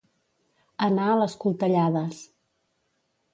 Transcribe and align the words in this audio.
Anar 0.85 1.09
a 1.09 1.19
les 1.19 1.35
coltellades. 1.43 2.23